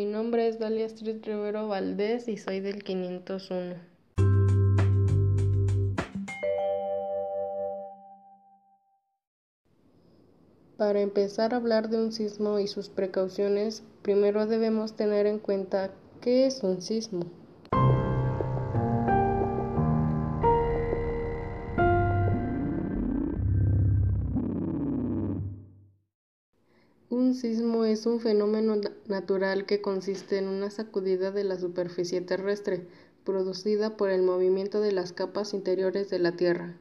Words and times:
Mi 0.00 0.06
nombre 0.06 0.48
es 0.48 0.58
Dalia 0.58 0.86
Street 0.86 1.22
Rivero 1.26 1.68
Valdés 1.68 2.26
y 2.26 2.38
soy 2.38 2.60
del 2.60 2.82
501. 2.82 3.74
Para 10.78 11.02
empezar 11.02 11.52
a 11.52 11.58
hablar 11.58 11.90
de 11.90 11.98
un 11.98 12.12
sismo 12.12 12.58
y 12.60 12.66
sus 12.66 12.88
precauciones, 12.88 13.82
primero 14.00 14.46
debemos 14.46 14.96
tener 14.96 15.26
en 15.26 15.38
cuenta 15.38 15.90
qué 16.22 16.46
es 16.46 16.62
un 16.62 16.80
sismo. 16.80 17.39
Un 27.20 27.34
sismo 27.34 27.84
es 27.84 28.06
un 28.06 28.18
fenómeno 28.18 28.76
natural 29.06 29.66
que 29.66 29.82
consiste 29.82 30.38
en 30.38 30.48
una 30.48 30.70
sacudida 30.70 31.30
de 31.30 31.44
la 31.44 31.58
superficie 31.58 32.22
terrestre, 32.22 32.86
producida 33.24 33.98
por 33.98 34.08
el 34.08 34.22
movimiento 34.22 34.80
de 34.80 34.92
las 34.92 35.12
capas 35.12 35.52
interiores 35.52 36.08
de 36.08 36.18
la 36.18 36.32
Tierra. 36.32 36.78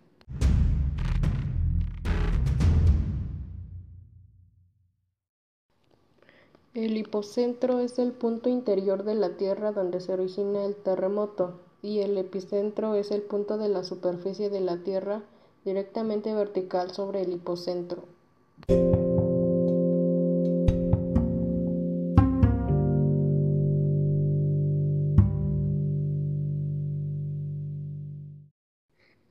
El 6.73 6.95
hipocentro 6.95 7.81
es 7.81 7.99
el 7.99 8.13
punto 8.13 8.47
interior 8.47 9.03
de 9.03 9.15
la 9.15 9.35
Tierra 9.35 9.73
donde 9.73 9.99
se 9.99 10.13
origina 10.13 10.63
el 10.63 10.77
terremoto 10.77 11.59
y 11.81 11.99
el 11.99 12.17
epicentro 12.17 12.95
es 12.95 13.11
el 13.11 13.23
punto 13.23 13.57
de 13.57 13.67
la 13.67 13.83
superficie 13.83 14.49
de 14.49 14.61
la 14.61 14.77
Tierra 14.77 15.21
directamente 15.65 16.33
vertical 16.33 16.91
sobre 16.91 17.23
el 17.23 17.33
hipocentro. 17.33 18.05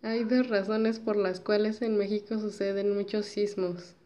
Hay 0.01 0.23
dos 0.23 0.49
razones 0.49 1.01
por 1.01 1.17
las 1.17 1.41
cuales 1.41 1.83
en 1.83 1.97
México 1.97 2.39
suceden 2.39 2.97
muchos 2.97 3.27
sismos. 3.27 3.97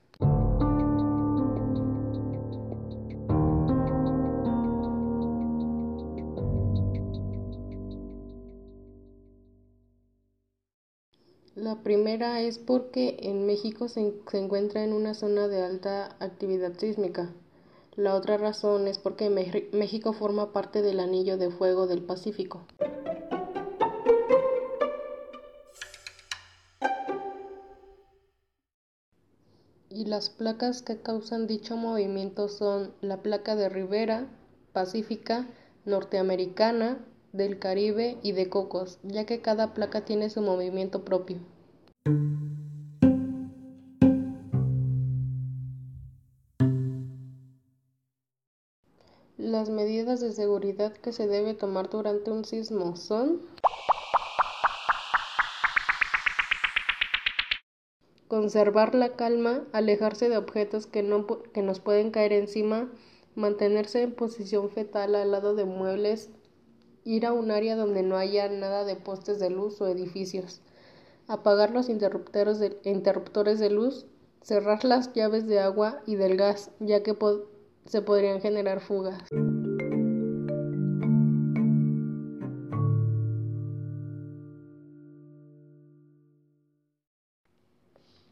La 11.54 11.82
primera 11.82 12.40
es 12.40 12.58
porque 12.58 13.18
en 13.20 13.44
México 13.44 13.86
se, 13.88 14.14
se, 14.30 14.38
encuentra 14.38 14.82
en 14.84 14.94
una 14.94 15.12
zona 15.12 15.46
de 15.46 15.60
alta 15.60 16.16
actividad 16.20 16.72
sísmica. 16.78 17.30
La 17.96 18.14
otra 18.14 18.38
razón 18.38 18.88
es 18.88 18.98
porque 18.98 19.28
México 19.28 20.14
forma 20.14 20.54
parte 20.54 20.80
del 20.80 21.00
anillo 21.00 21.36
de 21.36 21.50
fuego 21.50 21.86
del 21.86 22.02
Pacífico. 22.02 22.62
Y 29.94 30.06
las 30.06 30.30
placas 30.30 30.82
que 30.82 31.00
causan 31.00 31.46
dicho 31.46 31.76
movimiento 31.76 32.48
son 32.48 32.92
la 33.00 33.22
placa 33.22 33.56
de 33.56 33.68
Ribera, 33.68 34.26
Pacífica, 34.72 35.46
Norteamericana, 35.84 37.04
del 37.32 37.58
Caribe 37.58 38.18
y 38.22 38.32
de 38.32 38.48
Cocos, 38.48 38.98
ya 39.02 39.24
que 39.24 39.40
cada 39.40 39.74
placa 39.74 40.04
tiene 40.04 40.30
su 40.30 40.42
movimiento 40.42 41.04
propio. 41.04 41.38
Las 49.38 49.70
medidas 49.70 50.20
de 50.20 50.32
seguridad 50.32 50.92
que 50.92 51.12
se 51.12 51.26
debe 51.26 51.54
tomar 51.54 51.90
durante 51.90 52.30
un 52.30 52.44
sismo 52.44 52.96
son 52.96 53.40
conservar 58.32 58.94
la 58.94 59.10
calma, 59.10 59.62
alejarse 59.72 60.30
de 60.30 60.38
objetos 60.38 60.86
que, 60.86 61.02
no, 61.02 61.26
que 61.52 61.60
nos 61.60 61.80
pueden 61.80 62.10
caer 62.10 62.32
encima, 62.32 62.90
mantenerse 63.34 64.00
en 64.00 64.14
posición 64.14 64.70
fetal 64.70 65.16
al 65.16 65.32
lado 65.32 65.54
de 65.54 65.66
muebles, 65.66 66.30
ir 67.04 67.26
a 67.26 67.34
un 67.34 67.50
área 67.50 67.76
donde 67.76 68.02
no 68.02 68.16
haya 68.16 68.48
nada 68.48 68.86
de 68.86 68.96
postes 68.96 69.38
de 69.38 69.50
luz 69.50 69.82
o 69.82 69.86
edificios, 69.86 70.62
apagar 71.28 71.72
los 71.72 71.90
interruptores 71.90 72.58
de, 72.58 72.78
interruptores 72.84 73.58
de 73.58 73.68
luz, 73.68 74.06
cerrar 74.40 74.82
las 74.82 75.12
llaves 75.12 75.46
de 75.46 75.60
agua 75.60 76.00
y 76.06 76.16
del 76.16 76.38
gas, 76.38 76.70
ya 76.80 77.02
que 77.02 77.14
se 77.84 78.00
podrían 78.00 78.40
generar 78.40 78.80
fugas. 78.80 79.28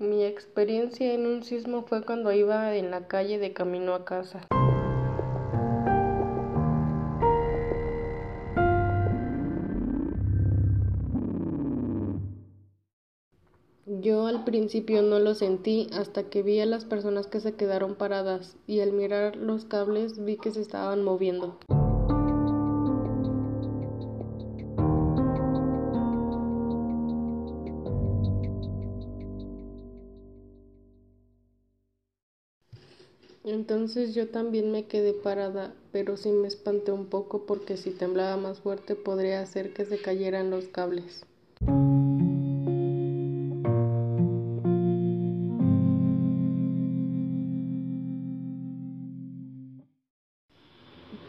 Mi 0.00 0.24
experiencia 0.24 1.12
en 1.12 1.26
un 1.26 1.42
sismo 1.42 1.82
fue 1.82 2.02
cuando 2.02 2.32
iba 2.32 2.74
en 2.74 2.90
la 2.90 3.06
calle 3.06 3.38
de 3.38 3.52
camino 3.52 3.92
a 3.94 4.06
casa. 4.06 4.40
Yo 13.84 14.26
al 14.26 14.44
principio 14.44 15.02
no 15.02 15.18
lo 15.18 15.34
sentí 15.34 15.90
hasta 15.92 16.30
que 16.30 16.42
vi 16.42 16.60
a 16.60 16.64
las 16.64 16.86
personas 16.86 17.26
que 17.26 17.40
se 17.40 17.52
quedaron 17.52 17.94
paradas 17.94 18.56
y 18.66 18.80
al 18.80 18.92
mirar 18.92 19.36
los 19.36 19.66
cables 19.66 20.24
vi 20.24 20.38
que 20.38 20.50
se 20.50 20.62
estaban 20.62 21.04
moviendo. 21.04 21.58
Entonces 33.42 34.14
yo 34.14 34.28
también 34.28 34.70
me 34.70 34.84
quedé 34.84 35.14
parada, 35.14 35.72
pero 35.92 36.18
sí 36.18 36.30
me 36.30 36.46
espanté 36.46 36.92
un 36.92 37.06
poco 37.06 37.46
porque 37.46 37.78
si 37.78 37.90
temblaba 37.90 38.36
más 38.36 38.60
fuerte 38.60 38.94
podría 38.96 39.40
hacer 39.40 39.72
que 39.72 39.86
se 39.86 39.98
cayeran 39.98 40.50
los 40.50 40.66
cables. 40.66 41.24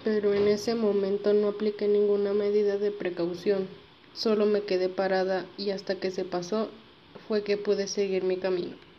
Pero 0.04 0.34
en 0.34 0.50
ese 0.50 0.76
momento 0.76 1.34
no 1.34 1.48
apliqué 1.48 1.88
ninguna 1.88 2.34
medida 2.34 2.78
de 2.78 2.92
precaución, 2.92 3.68
solo 4.14 4.46
me 4.46 4.64
quedé 4.64 4.90
parada 4.90 5.46
y 5.58 5.70
hasta 5.70 5.96
que 5.96 6.12
se 6.12 6.26
pasó 6.26 6.68
fue 7.30 7.44
que 7.44 7.56
pude 7.56 7.88
seguir 7.88 8.26
mi 8.26 8.36
camino. 8.36 8.91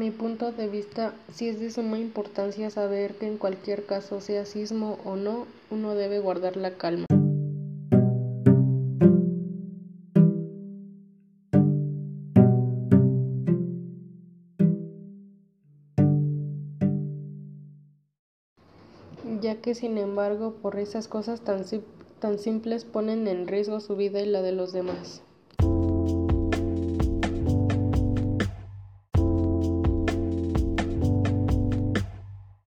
Mi 0.00 0.10
punto 0.10 0.50
de 0.50 0.66
vista, 0.66 1.12
sí 1.30 1.50
es 1.50 1.60
de 1.60 1.70
suma 1.70 1.98
importancia 1.98 2.70
saber 2.70 3.16
que 3.16 3.26
en 3.26 3.36
cualquier 3.36 3.84
caso, 3.84 4.22
sea 4.22 4.46
sismo 4.46 4.98
o 5.04 5.14
no, 5.14 5.46
uno 5.70 5.94
debe 5.94 6.20
guardar 6.20 6.56
la 6.56 6.70
calma. 6.70 7.04
Ya 19.42 19.56
que 19.56 19.74
sin 19.74 19.98
embargo, 19.98 20.54
por 20.62 20.78
esas 20.78 21.08
cosas 21.08 21.42
tan, 21.42 21.62
tan 22.20 22.38
simples 22.38 22.86
ponen 22.86 23.28
en 23.28 23.46
riesgo 23.46 23.80
su 23.80 23.96
vida 23.96 24.22
y 24.22 24.26
la 24.26 24.40
de 24.40 24.52
los 24.52 24.72
demás. 24.72 25.22